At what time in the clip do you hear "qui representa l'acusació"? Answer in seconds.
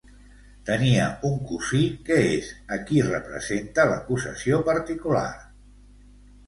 2.89-4.65